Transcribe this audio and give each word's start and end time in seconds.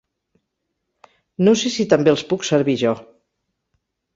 No 1.47 1.53
sé 1.65 1.73
si 1.75 1.87
també 1.93 2.13
els 2.15 2.25
puc 2.33 2.49
servir 2.51 2.79
jo. 2.85 2.95